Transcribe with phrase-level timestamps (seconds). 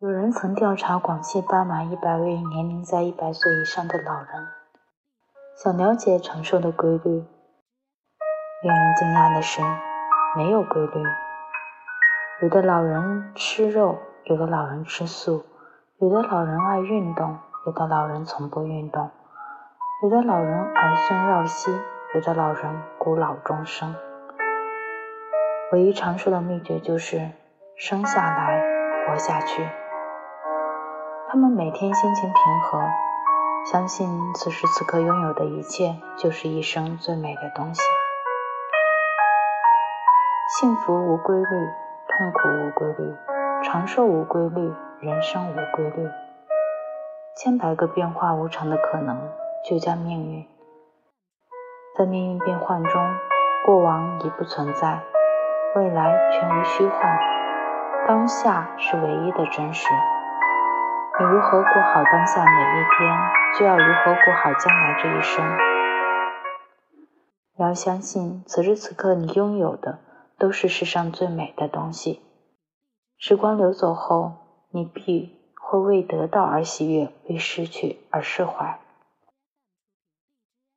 [0.00, 4.48] 有人曾调查广西巴马一百位年龄在一百岁以上的老人，
[5.56, 7.24] 想了解长寿的规律。
[8.62, 9.62] 令人惊讶的是，
[10.36, 11.02] 没有规律。
[12.42, 15.44] 有的老人吃肉，有的老人吃素，
[16.00, 19.10] 有的老人爱运动，有的老人从不运动，
[20.02, 21.70] 有的老人儿孙绕膝，
[22.14, 23.94] 有的老人孤老终生。
[25.72, 27.30] 唯一长寿的秘诀就是
[27.76, 28.60] 生下来，
[29.06, 29.64] 活下去。
[31.34, 32.78] 他们每天心情平和，
[33.66, 37.82] 相信此时此刻拥有的一切就是一生最美的东西。
[40.60, 41.44] 幸福无规律，
[42.06, 43.16] 痛苦无规律，
[43.64, 46.08] 长寿无规律，人生无规律。
[47.36, 49.20] 千百个变化无常的可能，
[49.68, 50.46] 就叫命运。
[51.98, 53.02] 在命运变幻中，
[53.66, 55.00] 过往已不存在，
[55.74, 57.18] 未来全为虚幻，
[58.06, 59.88] 当下是唯一的真实。
[61.24, 63.18] 如何过好当下每一天，
[63.58, 65.44] 就要如何过好将来这一生。
[67.56, 70.00] 你要相信，此时此刻你拥有的
[70.38, 72.20] 都是世上最美的东西。
[73.16, 74.32] 时光流走后，
[74.70, 78.78] 你必会为得到而喜悦，为失去而释怀。